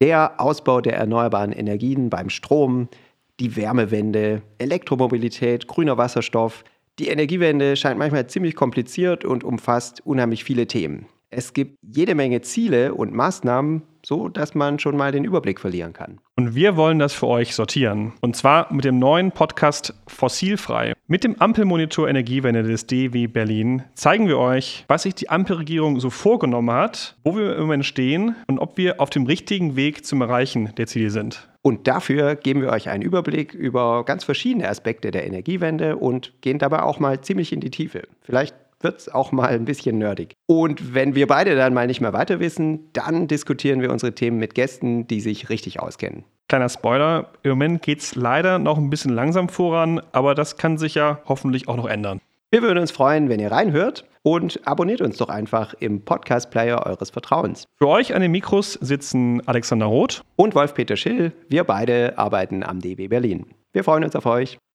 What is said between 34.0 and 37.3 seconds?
ganz verschiedene Aspekte der Energiewende und gehen dabei auch mal